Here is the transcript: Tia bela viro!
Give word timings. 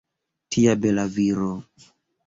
Tia 0.55 0.73
bela 0.87 1.07
viro! 1.19 1.53